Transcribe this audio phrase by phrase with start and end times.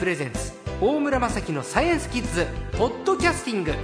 [0.00, 2.46] プレゼンツ大村雅樹のサイエンスキッズ
[2.78, 3.74] ポッドキャスティング。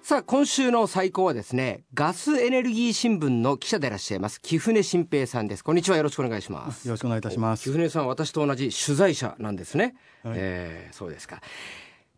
[0.00, 5.62] さあ今週の最高はですねガスエネルギー新聞の記者でいらっしゃいます木船新平さんです。
[5.62, 6.88] こんにちはよろしくお願いします。
[6.88, 7.64] よろしくお願いいたします。
[7.64, 11.42] 木船さん私と同じ取材者なんですね、はい、えー、そうですか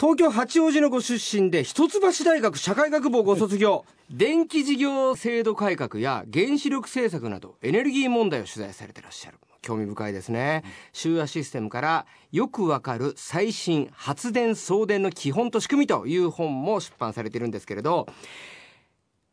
[0.00, 3.84] 東京八王子のご出身で一橋大学社会学部をご卒業。
[4.10, 9.36] 電気事業制度改革や原子力政策などエネルギー問題を取材されてらっしゃる。
[9.60, 18.06] 興味深いですね、集夜システムからよくわかる最新発電送電の基本と仕組みという本も出版されてるんですけれど。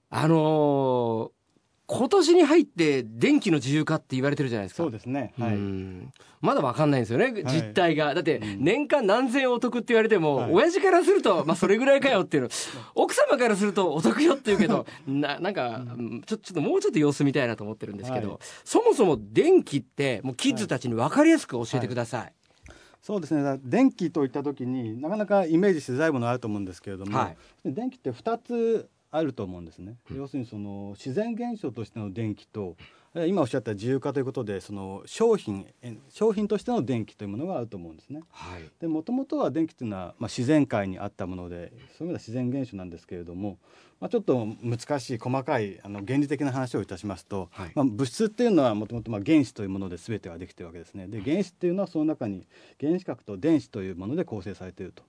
[0.10, 1.32] あの、
[1.88, 4.84] 今年に入って電気の自由化って言われてるじゃないですか。
[4.84, 5.34] そうですね。
[5.40, 5.58] はい。
[6.42, 8.14] まだわかんないんですよね、実態が。
[8.14, 12.50] だって、年間何千円お得って言われても、はい、親父からすると、まあ、 それぐらいかよっていうの。
[12.94, 15.82] 奥様からすると、お得よって言うけど、な、なんか、
[16.26, 22.22] ちょ、ちょっともうちょっと様子見たいなと思ってるんですけど、はい、そもそも電気って、もうキッズたちに分かりやすく教えてください。
[22.22, 22.34] はい
[23.08, 32.76] そうですね電気といった時になかなかイメージしづらいものあると思うんですけれども、はい、電気って2つあると思うんですね、うん、要するにその自然現象としての電気と
[33.26, 35.66] 今おっしゃった自由化ということでその商品
[36.10, 38.22] 商品としての電気というものがあると思うんですね。
[38.30, 43.58] はい、でもともとは電気というのは、まあ、自然界にあったものでそういう意味では自然現象なんですけれども、
[44.00, 51.08] まあ、ちょっと難しい細かいあの原理的な話をいたしますと、はい、まあ、物質っていうのはもともと原子というもので全てはできてるわけですね。
[51.08, 52.46] で原子っていうのはその中に
[52.80, 55.04] 原子核と電子というもので構成されていると。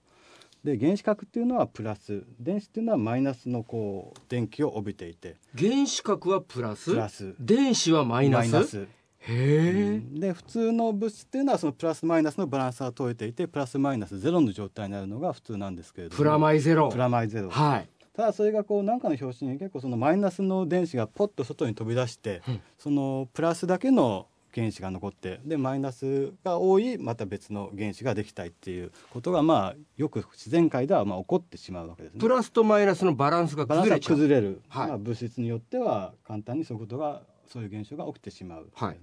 [0.63, 2.23] で原子核っていうのはプラス。
[2.39, 5.37] 電子っていうのはマイナスのこう電気を帯びていて。
[5.57, 6.91] 原子核はプラス？
[6.91, 7.33] プラス。
[7.39, 8.87] 電子はマイナス？
[9.21, 16.17] へえ、で普通の物質っていうのはそのプラスマイナスのバランスが取れていてプラスマイナスゼロの状態になるのが普通なんですけれども。
[16.17, 16.89] プラマイゼロ。
[16.89, 17.49] プラマイゼロ。
[17.49, 17.89] はい。
[18.15, 24.27] ただそれがこう何かの表紙に結構そのマイナスの電子がポッと外に飛び出して、うん、そのプラスだけの
[24.59, 32.19] 原子が残ってでマイナスが多いまた別の原子ができたいっていうことがまあよく自然界ではまあ起こってしまうわけですね。
[32.19, 38.97] プラスとマイナスのバランスが崩れ崩れる、はい、まあ、物質によっては簡単にそういうことがそういう現象が起きてしまう、ね、はい、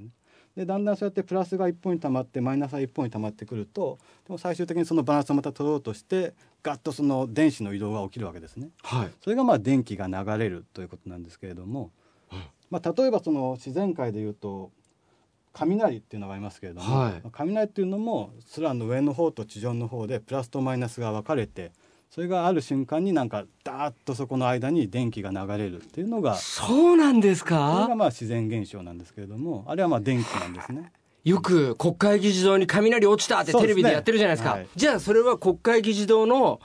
[0.56, 8.70] でだんだんそうやってプラスが一本に溜まってマイナスが一本に溜まってくるとでも最終的にそのバランスをまた取ろうとしてガッとその電子の移動が起きるわけですね。
[8.82, 11.92] はい、それがまあ電気が流れるということなんですけれども、
[12.70, 14.72] まあ、例えばその自然界でいうと
[15.58, 21.72] 雷っていうのがありますけれども、はい、雷っていうのも空の上の方と地上の方でプラスとマイナスが分かれて
[22.10, 27.72] それがある瞬間になんかダーッとそこの間に電気が流れるっていうのがそうなんですか？
[27.74, 30.92] それがまあ自然現象なんですけれどもあれはまあ電気なんですね。
[31.24, 34.52] よく国会議事堂に雷落ちたってテレビでやってるじゃないですか。
[34.52, 36.60] すねはい、じゃあそれは国会議事堂の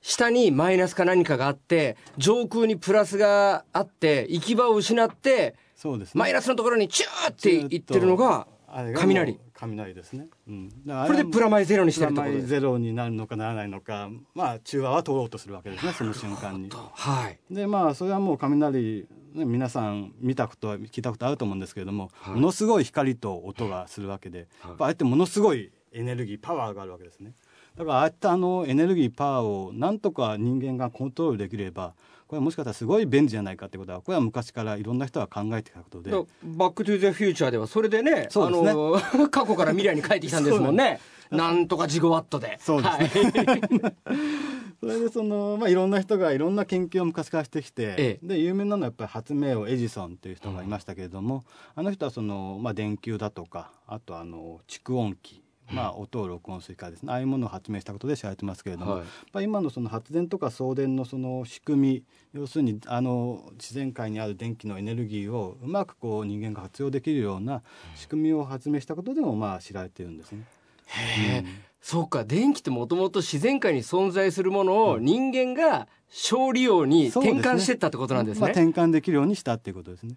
[0.00, 8.46] 下にマイナスか何かがあって上空にプラスがあって行き場を失ってそうです、ね、マイナスのところにチューっていってるのが
[8.94, 9.38] 雷。
[9.52, 16.70] 雷ですね、うん、これでプラマイゼロにしてるプラマイゼロになるのかならないのかまあ中和は通ろうとするわけですねその瞬間に。
[16.70, 27.34] はい、でまあそれはもう雷ね、皆さん見たことは聞いたことあると思うんですけれども、はい、ものすごい光と音がするわけで、はい、ああやってものすごいエネルギーパワーがあるわけですね。
[27.76, 31.94] だからああいったあのエネルギーパワーをなんとか人間がコントロールできれば
[32.34, 36.10] これはもしかしたらすごい便利じゃないかってことはこれは昔からいろんな人が考えてきたことで。
[36.10, 38.28] バック・トゥ・ザ・フューチャーではそれでねね。
[38.34, 39.00] あの
[39.30, 41.00] 過去から未来に帰ってきたんですもんね。
[41.30, 42.58] なんとかジゴワットで。
[42.60, 43.60] そうですね、はい。
[44.80, 51.42] それでその、まあ、いろんな人がいろんな研究を昔からしてきて、ええ、で有名なのはやっぱり発明王エジソンという人がいましたけれども、うん、
[51.76, 57.12] あの人はその、まあ、電球だとかあとあの蓄音機まあ、音を録音するかですね。
[57.12, 59.02] ああいうものを発明したことで知られてますけれども、
[59.32, 67.62] はい、今のその発電とか送電のその仕組み要するにあの自然界にある電気のエネルギーをうまくこう人間が活用できるような
[67.94, 70.44] 仕組みを発明したことでもまあ知られてるんですね。
[70.86, 71.46] へえ、うん、
[71.80, 72.24] そうか。
[72.24, 78.38] 電気ってもともと自然界に存在するものを人間が小利用に転換してったってことなんですね。
[78.38, 78.42] すね。
[78.42, 80.14] まあ、転換できるようにしたっていうことですね。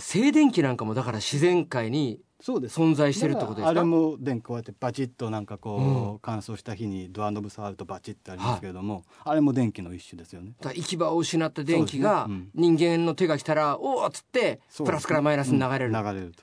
[0.00, 3.68] 静電気なんかもだから自然界に存在してるってことですか？
[3.68, 10.54] あれも電気こうやってバチッとなんかこう、うん、乾燥した日にドアノブ触るとバチッとありますけれども、はい、あれも電気の一種ですよね。
[10.60, 16.42] 行き場を失った電気が人間の手が来たら、おおっつってプラスからマイナスに流れる、うん、流れると。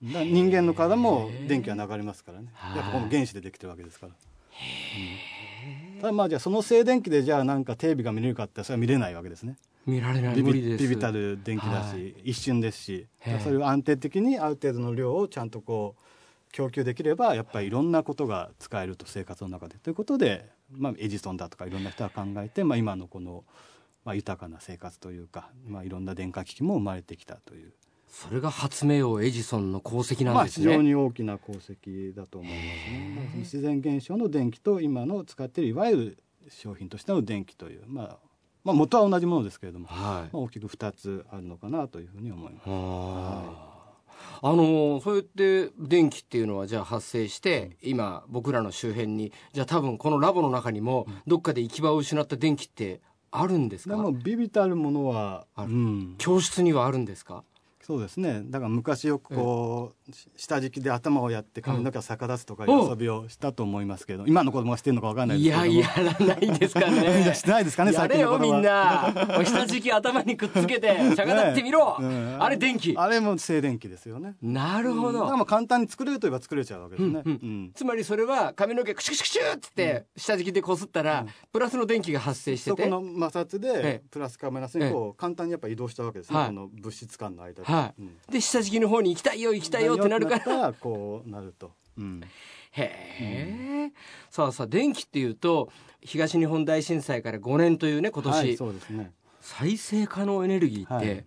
[0.00, 2.48] 人間の体も電気は流れますからね。
[2.74, 9.56] やっぱこの原子でできてるわけですから、うん、ただまあじゃあその静電気でじゃあなんかテレビが見れるかってそれは見れないわけですね
[9.88, 10.82] 見られない無理です。
[10.82, 13.06] ビビたる電気だし、はい、一瞬ですし
[13.42, 19.76] それを安定的にある程度の量をちゃんとこう供給できればやっぱりいろんなことが使えると生活の中で。
[19.78, 23.44] ということで、まあ、エジソンだとかいろんな人が考えて、まあ、今のこの、
[24.04, 27.72] まあ、豊かな生活というか、まあ、いろんな電化機器も生まれてきたという。
[28.08, 33.32] それが発明王エジソンの功績なんですね、まあ、非常に大きな功績だと思いますね。
[33.40, 36.18] 自然現象の電気と今の使っているいわゆる
[36.48, 38.18] 商品としての電気という、まあ、
[38.68, 39.96] まあ元は同じものですけれども、はい。
[39.96, 42.68] まあ、大きく2つあるのかなというふうに思います。
[42.68, 43.78] はい
[44.42, 53.00] あのそうやって電気っていうのはじゃあ発生して、今僕らの周辺にじゃあ多分このラボの中にもどっかで行き場を失った電気って
[53.30, 57.44] あるんですか、でもビビたるものはある、うん、教室にはあるんですか？
[57.88, 58.42] そうですね。
[58.44, 67.34] だから昔よくこう、下敷きで頭をやって髪の毛を逆立つとかいう遊びをしたと思いますけど、今の子供がしてるのかわかんないですけどいややらないですかね。
[67.34, 69.10] してないですかねやれよみんな。
[69.42, 72.94] 下敷き頭にくっつけて逆立ってみろ、ねうん、あれ電気。
[72.94, 74.36] あれも静電気ですよね。
[74.42, 77.38] なるほど、だからもう簡単に作れるといえば作れちゃうわけですね、うんうん。
[77.42, 82.82] うん、つまりそれは髪の毛クシュクシュクシュって、下敷きでこすったら、プラスの電気が発生してて。
[82.82, 87.77] そこの摩擦でプラスかマイナスにこう簡単にやっぱ移動したわけですね、この物質間の間で、はい、
[88.30, 90.72] で下敷きの方に行きたいよ行きたいよってなるから。
[90.72, 91.72] こうなると。
[91.96, 92.20] うん、
[92.70, 93.92] へえ、
[94.30, 95.70] さあさあ電気っていうと
[96.00, 99.12] 東日本大震災から5年というね今年、はい、そうですね。
[99.40, 101.24] 再生可能エネルギーって、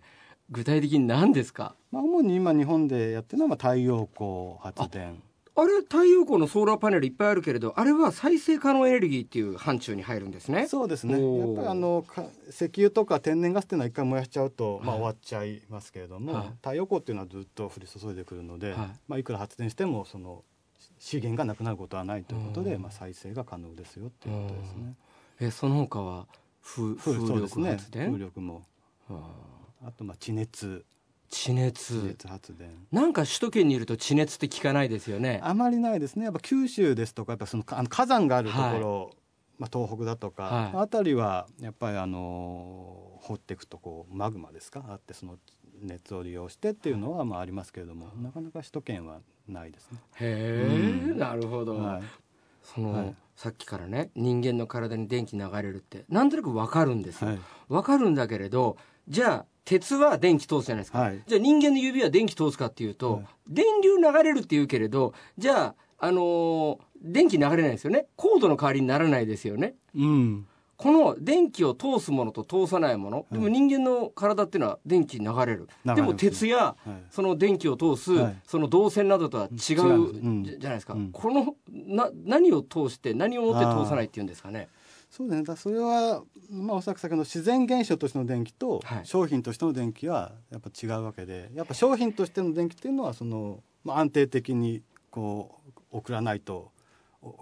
[0.50, 5.22] 具体的に何ですか、まあ、主に今日本でやってるのは太陽光発電
[5.54, 10.66] あれ太陽光のソーラーパネルいっぱいあるけれどあれは再生可能エネルギーっていう範疇に入るんですね。
[10.66, 11.12] そうですね。
[11.12, 12.06] やっぱりあの
[12.48, 18.76] 石油とか天然ガスっていうのは一回燃やしちゃうと、まあ、終わっちゃいますけれども、はい、太陽光っていうのはずっと降り注いでくるので、はい。
[19.08, 20.42] まあ、いくら発電してもその
[20.98, 24.94] 資源がなくなることはないということで、まあ、再生が可能ですよっていうことですね。
[25.40, 26.26] えその他は
[26.62, 28.64] 風風力発電、ね、風力も。
[29.84, 30.84] あとまあ地熱
[31.32, 32.00] 地熱。
[32.00, 32.68] 地熱発電。
[32.92, 35.40] なんか首都圏にいると地熱って聞かないですよね。
[35.42, 36.24] あまりないですね。
[36.24, 39.14] やっぱ九州ですとかやっぱそのあの火山があるところ、はい、
[39.58, 44.84] まあ、東北だとか、はい、あたりはやっぱりあの掘っていくとこうマグマですか？
[44.90, 45.38] あってその
[45.80, 49.98] 熱を利用してっていうのはまあありますけれども、なかなか首都圏はないですね。
[50.20, 51.76] へえ、うん、なるほど。
[51.78, 52.02] はい、
[52.62, 57.30] その、はい、さっきからね人間の体に電気流れるってなんとなくわかるんですよ。
[57.68, 58.76] わ、はい、かるんだけれど
[59.08, 68.06] じゃあ鉄は電気通すじゃないですか、はい、じゃあ人間の指は電気通すかっていうと、はい、電流流れるっていうけれどじゃあ、あのー、電気流れないですよね。
[68.16, 69.74] コードの代わりにならないですよね。
[69.94, 70.46] うん。
[70.82, 76.74] この電気を通すものと通さないもの、でも人間の体っていうのは電気流れる、でも鉄や
[77.08, 78.10] その電気を通す、
[78.44, 84.68] その導線などとは違うじゃないですか、このな何を通して何をもって通さないっていうんですかね。
[85.12, 95.60] そうですねだそれは、まあ、おそらく先ほど自然現象としての電気と商品としての電気はやっぱ違うわけでやっぱ商品としての電気っていうのはその、まあ、安定的にこ
[95.92, 96.72] う送らないと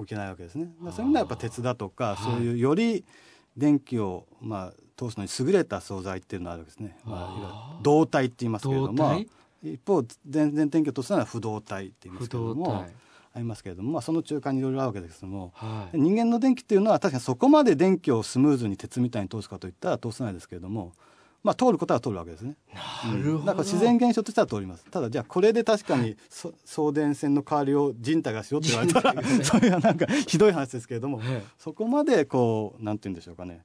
[0.02, 0.72] いけないわけですね。
[0.80, 3.04] まあ、そういうのはやっぱ鉄だとかそういうより
[3.56, 6.98] 電気を、まあ、通すのに優れた素材っていうのがあるわけですね。
[7.04, 9.24] まあ、導体って言いますけれども
[9.62, 12.84] 一方全然電気を通すのは不導体って言いますけれども。
[13.32, 20.92] ありますけれども、まあ、その中間にいろいろあるわけですけども、はい、人間の電気っていうのは確かにそこまで電気をスムーズに鉄みたいに通すかといったら通せないですけれども、
[21.44, 22.56] まあ、通ることは通るわけですね。
[23.04, 24.84] なるほど、うん、だから自然現象としては通ります。
[24.90, 26.16] ただじゃあこれで確かに、
[26.64, 33.64] 送電線の代わりを人体がしろって言われたら それはなんかひどい話ですけれども、はい、そこまでこうなんて言うんでしょうかね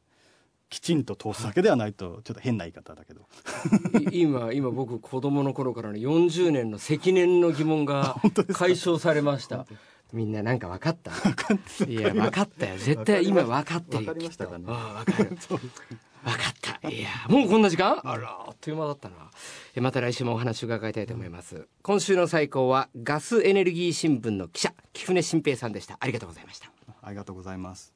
[0.69, 3.22] きちんと通すだけではないとちょっと変な言い方だけど。
[4.12, 8.15] 今今僕子供の頃からの40年の積年の疑問が
[8.53, 9.65] 解消されました。
[10.13, 11.12] みんななんか分かった？
[11.86, 12.77] いや分かったよ。
[12.77, 14.05] 絶対今分かってる。
[14.05, 14.65] よ分かりましたかね？
[14.67, 15.29] あ分かる。
[15.29, 15.60] 分か
[16.50, 16.89] った。
[16.89, 18.00] いやもうこんな時間？
[18.03, 19.15] あらあっという間だったな。
[19.81, 21.67] また来週もお話を伺いたいと思います。
[21.84, 25.98] 今週の最高はガスエネルギー新聞の記者貴船新平さんでした。
[26.00, 26.72] ありがとうございました。
[27.01, 27.95] ありがとうございます